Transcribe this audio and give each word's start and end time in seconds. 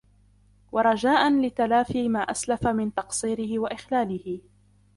وَرَجَاءً 0.71 1.31
لِتَلَافِي 1.41 2.09
مَا 2.09 2.19
أَسْلَفَ 2.19 2.67
مِنْ 2.67 2.93
تَقْصِيرِهِ 2.93 3.59
وَإِخْلَالِهِ 3.59 4.41